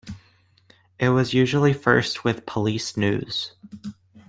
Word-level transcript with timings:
It 0.97 1.09
was 1.09 1.35
usually 1.35 1.73
first 1.73 2.23
with 2.23 2.47
police 2.47 2.97
news. 2.97 3.53